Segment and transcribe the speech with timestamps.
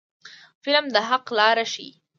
[0.63, 1.89] فلم د حق لاره ښيي